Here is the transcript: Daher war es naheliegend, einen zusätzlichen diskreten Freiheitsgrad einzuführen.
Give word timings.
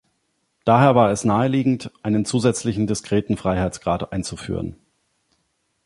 Daher 0.65 0.95
war 0.95 1.11
es 1.11 1.25
naheliegend, 1.25 1.91
einen 2.01 2.25
zusätzlichen 2.25 2.87
diskreten 2.87 3.37
Freiheitsgrad 3.37 4.11
einzuführen. 4.11 4.77